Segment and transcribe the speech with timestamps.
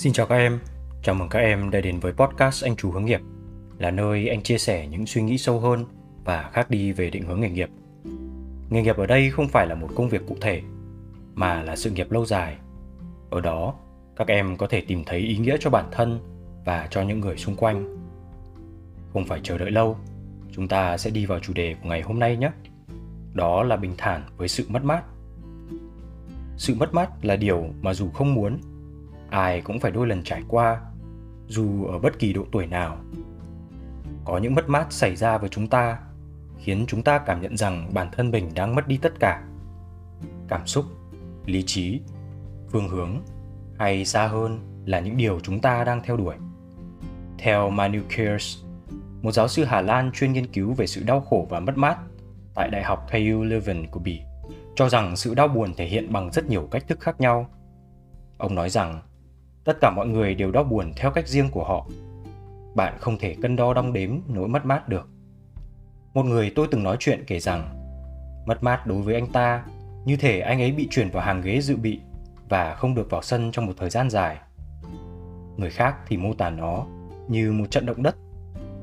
[0.00, 0.58] Xin chào các em,
[1.02, 3.20] chào mừng các em đã đến với podcast Anh Chủ Hướng Nghiệp,
[3.78, 5.84] là nơi anh chia sẻ những suy nghĩ sâu hơn
[6.24, 7.68] và khác đi về định hướng nghề nghiệp.
[8.70, 10.62] Nghề nghiệp ở đây không phải là một công việc cụ thể,
[11.34, 12.56] mà là sự nghiệp lâu dài.
[13.30, 13.74] Ở đó,
[14.16, 16.18] các em có thể tìm thấy ý nghĩa cho bản thân
[16.64, 17.96] và cho những người xung quanh.
[19.12, 19.96] Không phải chờ đợi lâu,
[20.52, 22.50] chúng ta sẽ đi vào chủ đề của ngày hôm nay nhé.
[23.34, 25.02] Đó là bình thản với sự mất mát.
[26.56, 28.60] Sự mất mát là điều mà dù không muốn
[29.30, 30.80] ai cũng phải đôi lần trải qua
[31.46, 32.98] dù ở bất kỳ độ tuổi nào.
[34.24, 35.98] Có những mất mát xảy ra với chúng ta
[36.58, 39.42] khiến chúng ta cảm nhận rằng bản thân mình đang mất đi tất cả.
[40.48, 40.84] Cảm xúc
[41.46, 42.00] lý trí
[42.68, 43.22] phương hướng
[43.78, 46.34] hay xa hơn là những điều chúng ta đang theo đuổi.
[47.38, 48.58] Theo Manu Kears,
[49.22, 51.98] một giáo sư Hà Lan chuyên nghiên cứu về sự đau khổ và mất mát
[52.54, 54.20] tại Đại học KU Leuven của Bỉ,
[54.76, 57.48] cho rằng sự đau buồn thể hiện bằng rất nhiều cách thức khác nhau.
[58.38, 59.00] Ông nói rằng
[59.64, 61.86] tất cả mọi người đều đau buồn theo cách riêng của họ.
[62.74, 65.08] Bạn không thể cân đo đong đếm nỗi mất mát được.
[66.14, 67.76] Một người tôi từng nói chuyện kể rằng,
[68.46, 69.64] mất mát đối với anh ta,
[70.04, 72.00] như thể anh ấy bị chuyển vào hàng ghế dự bị
[72.48, 74.36] và không được vào sân trong một thời gian dài.
[75.56, 76.86] Người khác thì mô tả nó
[77.28, 78.16] như một trận động đất,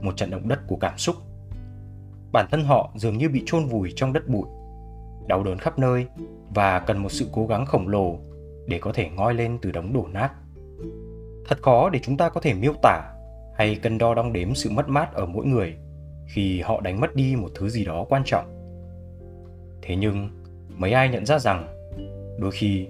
[0.00, 1.16] một trận động đất của cảm xúc.
[2.32, 4.46] Bản thân họ dường như bị chôn vùi trong đất bụi,
[5.28, 6.06] đau đớn khắp nơi
[6.54, 8.18] và cần một sự cố gắng khổng lồ
[8.66, 10.30] để có thể ngoi lên từ đống đổ nát
[11.50, 13.12] thật khó để chúng ta có thể miêu tả
[13.54, 15.76] hay cân đo đong đếm sự mất mát ở mỗi người
[16.26, 18.44] khi họ đánh mất đi một thứ gì đó quan trọng.
[19.82, 20.30] Thế nhưng,
[20.76, 21.66] mấy ai nhận ra rằng
[22.38, 22.86] đôi khi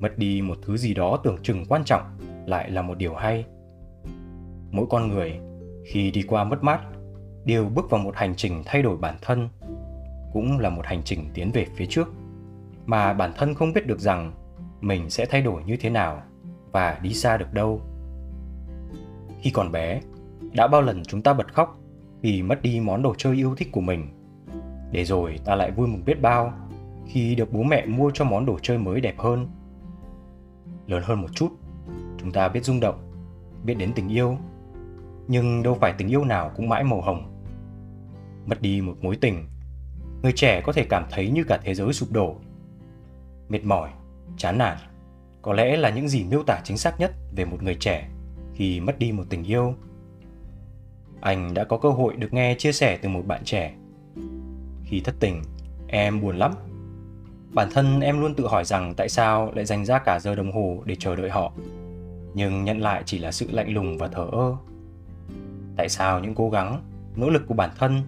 [0.00, 2.02] mất đi một thứ gì đó tưởng chừng quan trọng
[2.46, 3.44] lại là một điều hay.
[4.70, 5.38] Mỗi con người
[5.86, 6.80] khi đi qua mất mát
[7.44, 9.48] đều bước vào một hành trình thay đổi bản thân,
[10.32, 12.08] cũng là một hành trình tiến về phía trước,
[12.86, 14.32] mà bản thân không biết được rằng
[14.80, 16.22] mình sẽ thay đổi như thế nào
[16.72, 17.80] và đi xa được đâu
[19.40, 20.00] khi còn bé,
[20.52, 21.78] đã bao lần chúng ta bật khóc
[22.20, 24.08] vì mất đi món đồ chơi yêu thích của mình.
[24.92, 26.52] Để rồi ta lại vui mừng biết bao
[27.06, 29.48] khi được bố mẹ mua cho món đồ chơi mới đẹp hơn.
[30.86, 31.48] Lớn hơn một chút,
[32.18, 33.12] chúng ta biết rung động,
[33.64, 34.36] biết đến tình yêu,
[35.28, 37.44] nhưng đâu phải tình yêu nào cũng mãi màu hồng.
[38.46, 39.44] Mất đi một mối tình,
[40.22, 42.36] người trẻ có thể cảm thấy như cả thế giới sụp đổ.
[43.48, 43.90] Mệt mỏi,
[44.36, 44.78] chán nản,
[45.42, 48.08] có lẽ là những gì miêu tả chính xác nhất về một người trẻ
[48.56, 49.74] khi mất đi một tình yêu.
[51.20, 53.74] Anh đã có cơ hội được nghe chia sẻ từ một bạn trẻ.
[54.84, 55.42] Khi thất tình,
[55.88, 56.52] em buồn lắm.
[57.52, 60.52] Bản thân em luôn tự hỏi rằng tại sao lại dành ra cả giờ đồng
[60.52, 61.52] hồ để chờ đợi họ.
[62.34, 64.56] Nhưng nhận lại chỉ là sự lạnh lùng và thờ ơ.
[65.76, 66.82] Tại sao những cố gắng,
[67.16, 68.02] nỗ lực của bản thân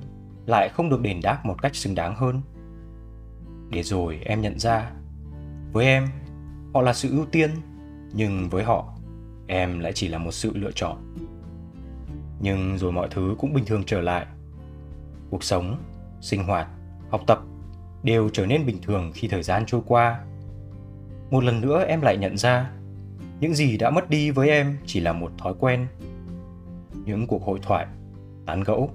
[0.47, 2.41] lại không được đền đáp một cách xứng đáng hơn?
[3.70, 4.91] Để rồi em nhận ra,
[5.72, 6.06] với em,
[6.75, 7.50] họ là sự ưu tiên,
[8.12, 8.97] nhưng với họ
[9.48, 10.97] em lại chỉ là một sự lựa chọn.
[12.41, 14.26] Nhưng rồi mọi thứ cũng bình thường trở lại.
[15.31, 15.76] Cuộc sống,
[16.20, 16.69] sinh hoạt,
[17.10, 17.41] học tập
[18.03, 20.20] đều trở nên bình thường khi thời gian trôi qua.
[21.31, 22.70] Một lần nữa em lại nhận ra,
[23.41, 25.86] những gì đã mất đi với em chỉ là một thói quen.
[27.04, 27.86] Những cuộc hội thoại,
[28.47, 28.91] tán gẫu,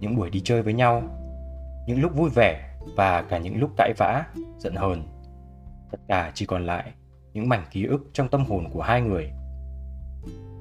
[0.00, 1.02] những buổi đi chơi với nhau,
[1.86, 4.24] những lúc vui vẻ và cả những lúc cãi vã,
[4.58, 5.02] giận hờn.
[5.90, 6.92] Tất cả chỉ còn lại
[7.32, 9.30] những mảnh ký ức trong tâm hồn của hai người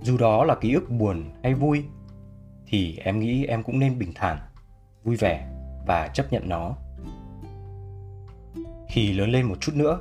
[0.01, 1.84] dù đó là ký ức buồn hay vui,
[2.67, 4.38] thì em nghĩ em cũng nên bình thản,
[5.03, 5.47] vui vẻ
[5.88, 6.75] và chấp nhận nó.
[8.89, 10.00] Khi lớn lên một chút nữa,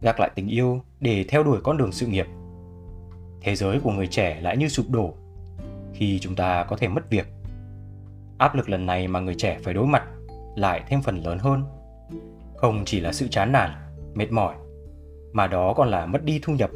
[0.00, 2.26] gác lại tình yêu để theo đuổi con đường sự nghiệp,
[3.40, 5.14] thế giới của người trẻ lại như sụp đổ
[5.94, 7.26] khi chúng ta có thể mất việc.
[8.38, 10.04] Áp lực lần này mà người trẻ phải đối mặt
[10.56, 11.64] lại thêm phần lớn hơn.
[12.56, 13.70] Không chỉ là sự chán nản,
[14.14, 14.54] mệt mỏi,
[15.32, 16.70] mà đó còn là mất đi thu nhập,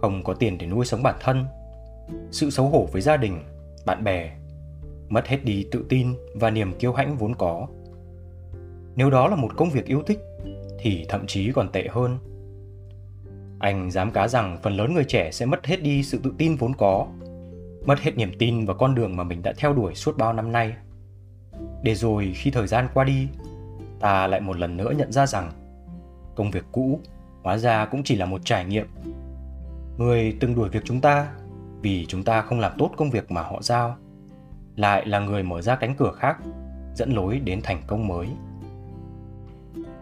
[0.00, 1.44] không có tiền để nuôi sống bản thân
[2.30, 3.38] sự xấu hổ với gia đình,
[3.86, 4.36] bạn bè,
[5.08, 7.66] mất hết đi tự tin và niềm kiêu hãnh vốn có.
[8.96, 10.18] Nếu đó là một công việc yêu thích,
[10.78, 12.18] thì thậm chí còn tệ hơn.
[13.58, 16.56] Anh dám cá rằng phần lớn người trẻ sẽ mất hết đi sự tự tin
[16.56, 17.06] vốn có,
[17.86, 20.52] mất hết niềm tin vào con đường mà mình đã theo đuổi suốt bao năm
[20.52, 20.74] nay.
[21.82, 23.28] Để rồi khi thời gian qua đi,
[24.00, 25.52] ta lại một lần nữa nhận ra rằng
[26.34, 27.00] công việc cũ
[27.42, 28.86] hóa ra cũng chỉ là một trải nghiệm.
[29.98, 31.28] Người từng đuổi việc chúng ta
[31.82, 33.96] vì chúng ta không làm tốt công việc mà họ giao,
[34.76, 36.38] lại là người mở ra cánh cửa khác,
[36.94, 38.28] dẫn lối đến thành công mới.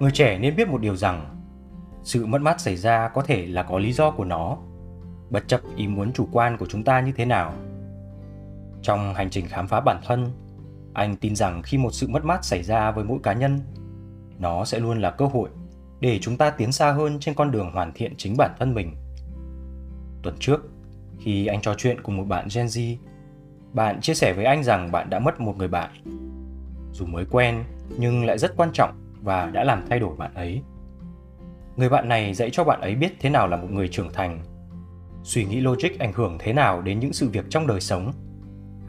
[0.01, 1.37] Người trẻ nên biết một điều rằng,
[2.03, 4.59] sự mất mát xảy ra có thể là có lý do của nó,
[5.31, 7.53] bất chấp ý muốn chủ quan của chúng ta như thế nào.
[8.83, 10.27] Trong hành trình khám phá bản thân,
[10.95, 13.61] anh tin rằng khi một sự mất mát xảy ra với mỗi cá nhân,
[14.39, 15.49] nó sẽ luôn là cơ hội
[16.01, 18.97] để chúng ta tiến xa hơn trên con đường hoàn thiện chính bản thân mình.
[20.23, 20.61] Tuần trước
[21.21, 22.97] khi anh trò chuyện cùng một bạn Gen Z,
[23.73, 25.91] bạn chia sẻ với anh rằng bạn đã mất một người bạn.
[26.93, 27.65] Dù mới quen
[27.99, 28.91] nhưng lại rất quan trọng
[29.23, 30.63] và đã làm thay đổi bạn ấy.
[31.77, 34.43] Người bạn này dạy cho bạn ấy biết thế nào là một người trưởng thành,
[35.23, 38.13] suy nghĩ logic ảnh hưởng thế nào đến những sự việc trong đời sống,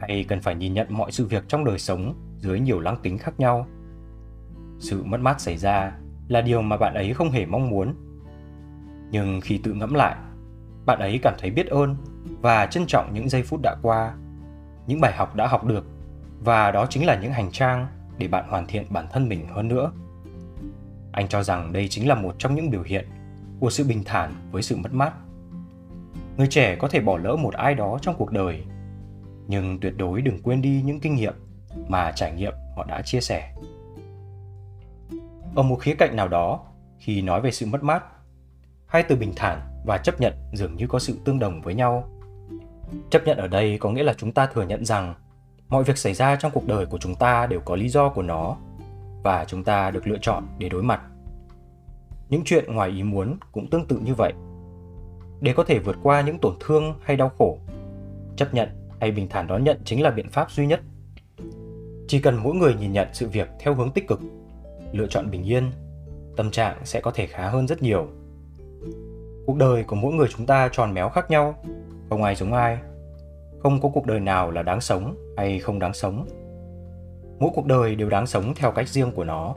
[0.00, 3.18] hay cần phải nhìn nhận mọi sự việc trong đời sống dưới nhiều lăng tính
[3.18, 3.66] khác nhau.
[4.78, 5.92] Sự mất mát xảy ra
[6.28, 7.94] là điều mà bạn ấy không hề mong muốn.
[9.10, 10.16] Nhưng khi tự ngẫm lại,
[10.86, 11.96] bạn ấy cảm thấy biết ơn
[12.40, 14.14] và trân trọng những giây phút đã qua,
[14.86, 15.84] những bài học đã học được
[16.40, 17.86] và đó chính là những hành trang
[18.18, 19.92] để bạn hoàn thiện bản thân mình hơn nữa.
[21.12, 23.08] Anh cho rằng đây chính là một trong những biểu hiện
[23.60, 25.12] của sự bình thản với sự mất mát.
[26.36, 28.64] Người trẻ có thể bỏ lỡ một ai đó trong cuộc đời,
[29.46, 31.34] nhưng tuyệt đối đừng quên đi những kinh nghiệm
[31.88, 33.54] mà trải nghiệm họ đã chia sẻ.
[35.54, 36.60] Ở một khía cạnh nào đó,
[36.98, 38.04] khi nói về sự mất mát,
[38.86, 42.08] hai từ bình thản và chấp nhận dường như có sự tương đồng với nhau.
[43.10, 45.14] Chấp nhận ở đây có nghĩa là chúng ta thừa nhận rằng
[45.68, 48.22] mọi việc xảy ra trong cuộc đời của chúng ta đều có lý do của
[48.22, 48.56] nó
[49.22, 51.00] và chúng ta được lựa chọn để đối mặt.
[52.28, 54.32] Những chuyện ngoài ý muốn cũng tương tự như vậy.
[55.40, 57.58] Để có thể vượt qua những tổn thương hay đau khổ,
[58.36, 58.68] chấp nhận
[59.00, 60.80] hay bình thản đón nhận chính là biện pháp duy nhất.
[62.08, 64.20] Chỉ cần mỗi người nhìn nhận sự việc theo hướng tích cực,
[64.92, 65.70] lựa chọn bình yên,
[66.36, 68.08] tâm trạng sẽ có thể khá hơn rất nhiều.
[69.52, 71.54] Cuộc đời của mỗi người chúng ta tròn méo khác nhau,
[72.08, 72.78] không ai giống ai.
[73.62, 76.26] Không có cuộc đời nào là đáng sống hay không đáng sống.
[77.38, 79.54] Mỗi cuộc đời đều đáng sống theo cách riêng của nó.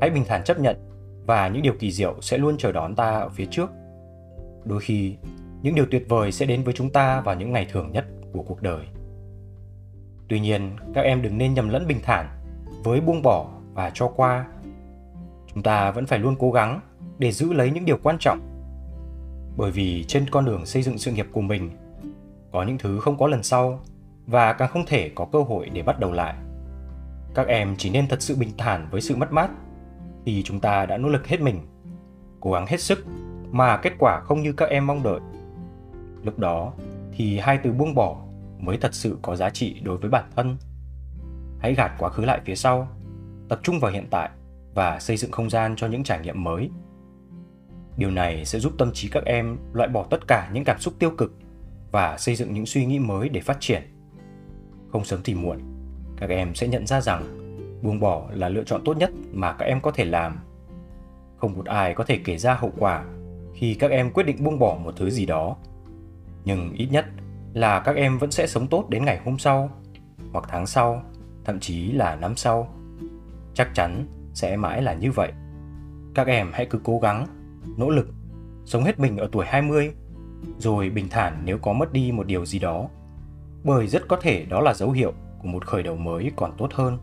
[0.00, 0.76] Hãy bình thản chấp nhận
[1.26, 3.70] và những điều kỳ diệu sẽ luôn chờ đón ta ở phía trước.
[4.64, 5.16] Đôi khi
[5.62, 8.42] những điều tuyệt vời sẽ đến với chúng ta vào những ngày thường nhất của
[8.42, 8.86] cuộc đời.
[10.28, 12.26] Tuy nhiên các em đừng nên nhầm lẫn bình thản
[12.84, 14.46] với buông bỏ và cho qua.
[15.54, 16.80] Chúng ta vẫn phải luôn cố gắng
[17.18, 18.53] để giữ lấy những điều quan trọng
[19.56, 21.70] bởi vì trên con đường xây dựng sự nghiệp của mình,
[22.52, 23.80] có những thứ không có lần sau
[24.26, 26.34] và càng không thể có cơ hội để bắt đầu lại.
[27.34, 29.50] Các em chỉ nên thật sự bình thản với sự mất mát
[30.26, 31.60] khi chúng ta đã nỗ lực hết mình,
[32.40, 33.06] cố gắng hết sức
[33.50, 35.20] mà kết quả không như các em mong đợi.
[36.22, 36.72] Lúc đó
[37.12, 38.16] thì hai từ buông bỏ
[38.58, 40.56] mới thật sự có giá trị đối với bản thân.
[41.58, 42.88] Hãy gạt quá khứ lại phía sau,
[43.48, 44.30] tập trung vào hiện tại
[44.74, 46.70] và xây dựng không gian cho những trải nghiệm mới
[47.96, 50.94] điều này sẽ giúp tâm trí các em loại bỏ tất cả những cảm xúc
[50.98, 51.32] tiêu cực
[51.90, 53.82] và xây dựng những suy nghĩ mới để phát triển.
[54.92, 55.58] Không sớm thì muộn,
[56.16, 57.24] các em sẽ nhận ra rằng
[57.82, 60.38] buông bỏ là lựa chọn tốt nhất mà các em có thể làm.
[61.36, 63.04] Không một ai có thể kể ra hậu quả
[63.54, 65.56] khi các em quyết định buông bỏ một thứ gì đó.
[66.44, 67.04] Nhưng ít nhất
[67.52, 69.70] là các em vẫn sẽ sống tốt đến ngày hôm sau,
[70.32, 71.02] hoặc tháng sau,
[71.44, 72.74] thậm chí là năm sau.
[73.54, 75.32] Chắc chắn sẽ mãi là như vậy.
[76.14, 77.26] Các em hãy cứ cố gắng
[77.76, 78.08] nỗ lực
[78.64, 79.92] sống hết mình ở tuổi 20
[80.58, 82.88] rồi bình thản nếu có mất đi một điều gì đó
[83.64, 85.12] bởi rất có thể đó là dấu hiệu
[85.42, 86.98] của một khởi đầu mới còn tốt hơn.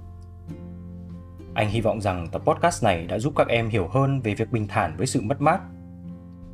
[1.53, 4.51] Anh hy vọng rằng tập podcast này đã giúp các em hiểu hơn về việc
[4.51, 5.61] bình thản với sự mất mát.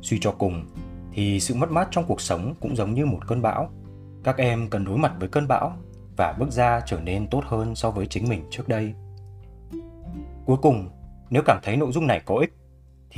[0.02, 0.64] Suy cho cùng
[1.12, 3.70] thì sự mất mát trong cuộc sống cũng giống như một cơn bão.
[4.24, 5.76] Các em cần đối mặt với cơn bão
[6.16, 8.94] và bước ra trở nên tốt hơn so với chính mình trước đây.
[10.46, 10.88] Cuối cùng,
[11.30, 12.54] nếu cảm thấy nội dung này có ích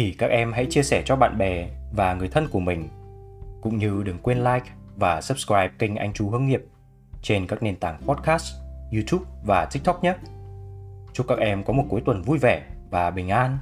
[0.00, 2.88] thì các em hãy chia sẻ cho bạn bè và người thân của mình.
[3.61, 4.66] Cũng như đừng quên like
[4.97, 6.62] và subscribe kênh Anh Chú Hướng Nghiệp
[7.23, 8.54] trên các nền tảng podcast,
[8.92, 10.14] YouTube và TikTok nhé.
[11.12, 13.59] Chúc các em có một cuối tuần vui vẻ và bình an.